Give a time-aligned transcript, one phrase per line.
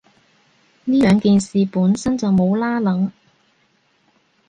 [0.85, 3.11] 呢兩件事本身就冇拏褦